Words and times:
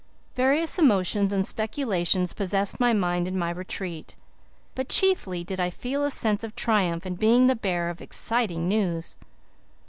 Various 0.33 0.79
emotions 0.79 1.31
and 1.31 1.45
speculations 1.45 2.33
possessed 2.33 2.79
my 2.79 2.91
mind 2.91 3.27
in 3.27 3.37
my 3.37 3.51
retreat; 3.51 4.15
but 4.73 4.89
chiefly 4.89 5.43
did 5.43 5.59
I 5.59 5.69
feel 5.69 6.03
a 6.03 6.09
sense 6.09 6.43
of 6.43 6.55
triumph 6.55 7.05
in 7.05 7.13
being 7.13 7.45
the 7.45 7.55
bearer 7.55 7.91
of 7.91 8.01
exciting 8.01 8.67
news. 8.67 9.15